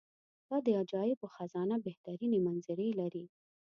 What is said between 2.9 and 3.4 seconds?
لري.